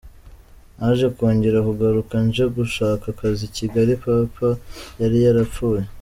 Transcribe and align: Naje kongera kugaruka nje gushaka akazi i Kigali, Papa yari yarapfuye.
Naje 0.77 1.07
kongera 1.15 1.59
kugaruka 1.67 2.15
nje 2.25 2.43
gushaka 2.55 3.05
akazi 3.13 3.43
i 3.47 3.51
Kigali, 3.57 3.93
Papa 4.03 4.49
yari 5.01 5.17
yarapfuye. 5.25 5.81